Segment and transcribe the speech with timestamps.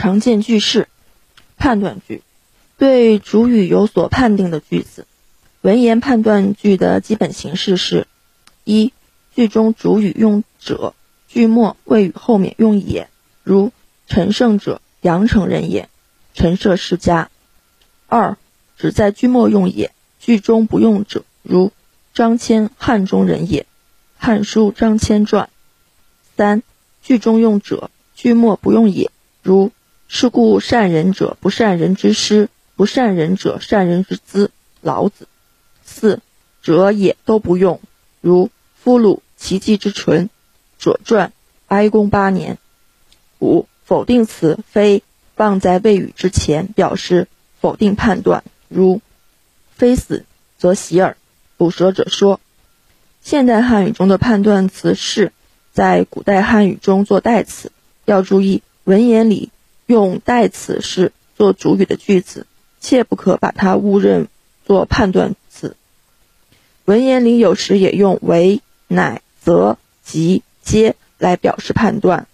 [0.00, 0.88] 常见句式、
[1.58, 2.22] 判断句，
[2.78, 5.06] 对主语有所判定的句子。
[5.60, 8.06] 文言判断句的基本形式是：
[8.64, 8.94] 一、
[9.34, 10.94] 句中主语用者，
[11.28, 13.10] 句末谓语后面用也，
[13.44, 13.72] 如
[14.06, 15.90] 陈胜者，阳城人也，
[16.32, 17.28] 陈涉世家。
[18.06, 18.38] 二、
[18.78, 21.72] 只在句末用也，句中不用者，如
[22.14, 23.64] 张骞，汉中人也，
[24.16, 25.44] 《汉书·张骞传》。
[26.38, 26.62] 三、
[27.02, 29.10] 句中用者，句末不用也，
[29.42, 29.70] 如
[30.12, 34.50] 是故善人者不善人之师，不善人者善人之资，
[34.80, 35.28] 老子。
[35.84, 36.18] 四
[36.62, 37.80] 者也都不用，
[38.20, 40.26] 如夫鲁其迹之纯，
[40.80, 41.28] 《左传》
[41.68, 42.58] 哀公八年。
[43.38, 45.04] 五否定词非
[45.36, 47.28] 放在谓语之前，表示
[47.60, 49.00] 否定判断，如
[49.76, 50.24] 非死
[50.58, 51.16] 则喜耳。
[51.56, 52.40] 捕蛇者说。
[53.22, 55.32] 现代汉语中的判断词是
[55.72, 57.70] 在古代汉语中做代词，
[58.06, 59.50] 要注意文言里
[59.90, 62.46] 用代词是做主语的句子，
[62.80, 64.28] 切不可把它误认
[64.64, 65.74] 做判断词。
[66.84, 72.28] 文言里有时也用为、乃、则、即、皆来表示判断，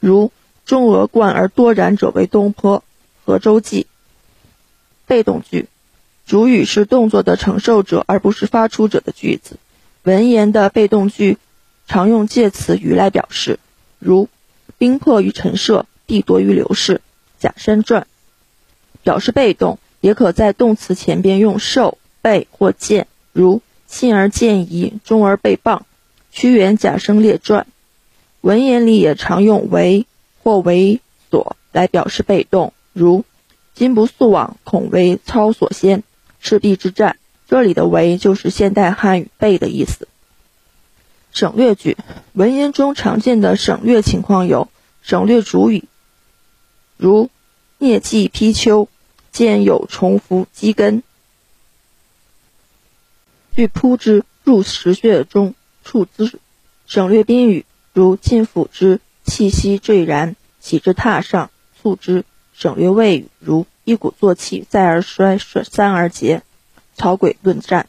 [0.00, 0.32] 如
[0.66, 2.80] “中俄冠而多染者为东坡”，
[3.24, 3.82] 《和州记》。
[5.06, 5.68] 被动句，
[6.26, 9.58] 主语是动作的承受者而不是发出者的句子。
[10.02, 11.38] 文言的被动句
[11.86, 13.60] 常用介词语来表示，
[14.00, 14.28] 如
[14.76, 16.94] “兵迫于陈涉，地夺于刘氏”，
[17.42, 18.02] 《假山传》。
[19.02, 23.06] 表示被动，也可在动词前边用受、被或见。
[23.32, 25.82] 如信而见疑，忠而被谤，
[26.32, 27.66] 屈原贾生列传。
[28.40, 30.06] 文言里也常用为
[30.42, 33.24] 或为所来表示被动，如
[33.74, 36.02] 今不速往，恐为操所先。
[36.40, 37.16] 赤壁之战，
[37.48, 40.08] 这里的为就是现代汉语被的意思。
[41.32, 41.96] 省略句，
[42.32, 44.68] 文言中常见的省略情况有
[45.02, 45.84] 省略主语，
[46.96, 47.30] 如
[47.78, 48.88] 疟疾披丘，
[49.30, 51.02] 见有虫伏积根。
[53.54, 56.38] 欲扑之入石穴中，触之；
[56.86, 66.42] 省略宾语，如进府之，气息坠然，起之榻上，促之；省略谓语，如一鼓作气，再而衰，三而竭。
[66.94, 67.88] 曹刿论战。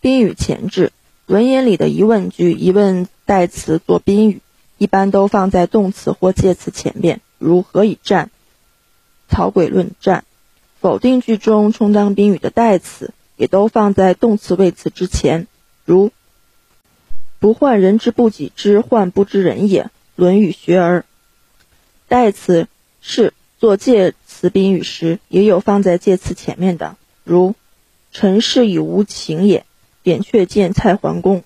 [0.00, 0.92] 宾语前置，
[1.26, 4.40] 文言里的疑问句，疑问代词做宾语，
[4.78, 8.30] 一般都放在动词或介词前面，如何以战？
[9.28, 10.24] 曹刿论战。
[10.80, 13.12] 否定句中充当宾语的代词。
[13.36, 15.46] 也都放在动词谓词之前，
[15.84, 16.10] 如
[17.38, 19.82] “不患人之不己知，患不知人也”，
[20.16, 21.00] 《论语·学而》。
[22.08, 22.66] 代词
[23.02, 27.54] 是做介词宾语时，也有放在介词前面的，如
[28.10, 29.66] “臣是以无情也”，
[30.02, 31.44] 扁鹊见蔡桓公。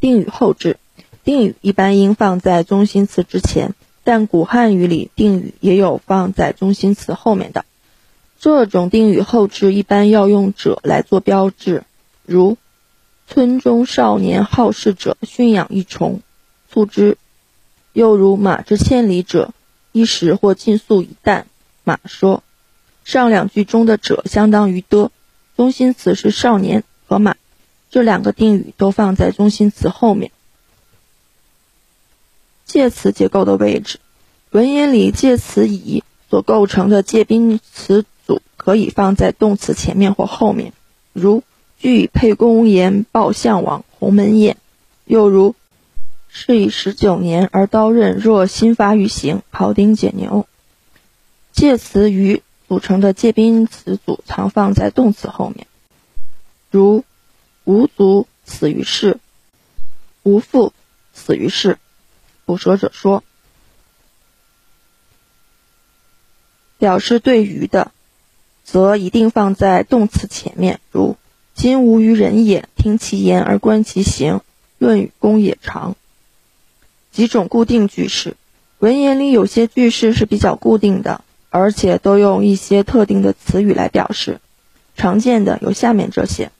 [0.00, 0.76] 定语后置，
[1.24, 3.74] 定语一般应放在中心词之前，
[4.04, 7.64] 但古汉语里定语也有放在中心词后面的。
[8.38, 11.84] 这种定语后置一般要用者来做标志，
[12.26, 12.56] 如
[13.28, 16.20] “村中少年好事者驯养一虫，
[16.68, 17.12] 促之”；
[17.92, 19.52] 又如“马之千里者，
[19.92, 21.46] 一食或尽粟以啖。”
[21.84, 22.42] 马说。
[23.04, 25.10] 上两句中的“者”相当于的，
[25.56, 27.34] 中心词是少年和马，
[27.90, 30.30] 这两个定语都放在中心词后面。
[32.72, 33.98] 介词结构的位置，
[34.50, 38.40] 文言里介词以所构成的介宾词组。
[38.56, 40.72] 可以放在动词前面或后面，
[41.12, 41.42] 如
[41.80, 44.56] 据沛公言报项王鸿门宴，
[45.04, 45.56] 又如
[46.28, 50.46] 是以十九年而刀刃若新发于行，庖丁解牛。
[51.50, 55.66] 介词与组成的介宾词组常放在动词后面，
[56.70, 57.02] 如
[57.64, 59.18] 无足死于世，
[60.22, 60.72] 无父
[61.12, 61.78] 死于世。
[62.44, 63.22] 捕蛇者说，
[66.78, 67.90] 表示对于的。
[68.64, 71.16] 则一定放在动词前面，如
[71.52, 74.34] “今无于人也，听其言而观其行”，
[74.78, 75.92] 《论语·公冶长》。
[77.10, 78.36] 几种固定句式，
[78.78, 84.40] 文言里有些句式是比较固定的，而且都用一些特定的词语来表示。
[84.94, 86.52] 常见的有下面这些：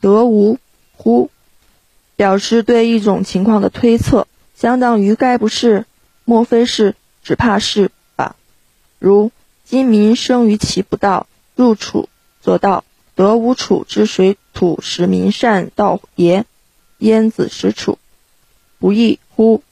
[0.00, 0.58] 得无
[0.92, 1.30] 乎，
[2.14, 5.86] 表示对一种情况的推测，相当于“该不是
[6.24, 8.36] ”“莫非是”“只怕是”吧，
[8.98, 9.30] 如。
[9.68, 11.26] 今民生于其不道，
[11.56, 12.08] 入楚
[12.40, 12.84] 则道，
[13.16, 16.44] 得无楚之水土，使民善道也。
[16.98, 17.98] 焉子使楚，
[18.78, 19.64] 不亦乎？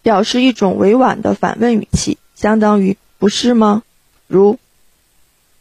[0.00, 3.82] 表示一种委婉的反问语气，相当于不是吗？
[4.28, 4.60] 如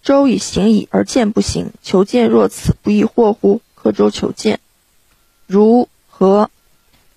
[0.04, 3.62] 周以行矣，而见不行，求见若此，不亦惑乎？
[3.74, 4.60] 刻舟求剑。
[5.48, 6.52] 如何？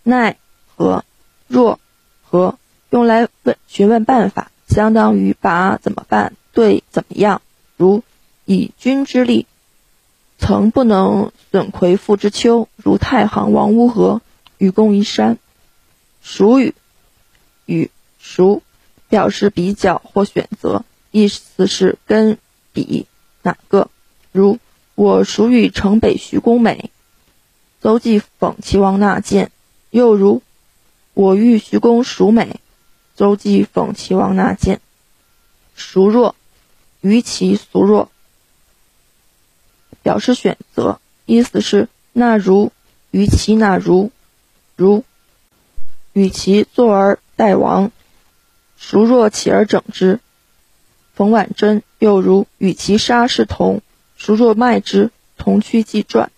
[0.02, 0.38] 奈
[0.80, 1.04] 和？
[1.46, 1.78] 若
[2.22, 2.58] 和？
[2.88, 7.42] 用来问询问办法，相当于把怎么办对怎么样。
[7.76, 8.02] 如
[8.46, 9.46] 以君之力，
[10.38, 14.22] 曾不能损魁父之丘，如太行王乌合，
[14.56, 15.38] 与共一山。
[16.22, 16.74] 孰与？
[17.66, 18.62] 与孰
[19.10, 22.38] 表示比较或选择，意思是跟
[22.72, 23.06] 比
[23.42, 23.90] 哪个。
[24.32, 24.58] 如
[24.94, 26.90] 我孰与城北徐公美，
[27.80, 29.50] 邹忌讽齐王纳谏。
[29.90, 30.42] 又如
[31.14, 32.60] 我欲徐公孰美，
[33.16, 34.80] 邹忌讽齐王纳谏。
[35.74, 36.34] 孰弱？
[37.00, 38.10] 于其孰弱。
[40.02, 42.72] 表示选择，意思是那如
[43.10, 44.10] 与其那如，
[44.76, 45.04] 如
[46.12, 47.92] 与其坐而待亡，
[48.78, 50.20] 孰若起而整之。
[51.12, 53.82] 冯婉珍又如与其杀是同，
[54.16, 56.32] 孰若卖之，同趋即转。